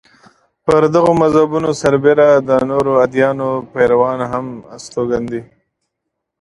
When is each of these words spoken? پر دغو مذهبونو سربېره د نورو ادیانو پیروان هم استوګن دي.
پر 0.65 0.81
دغو 0.93 1.11
مذهبونو 1.23 1.69
سربېره 1.81 2.27
د 2.47 2.49
نورو 2.69 2.91
ادیانو 3.05 3.49
پیروان 3.73 4.19
هم 4.31 4.45
استوګن 4.75 5.23
دي. 5.31 5.41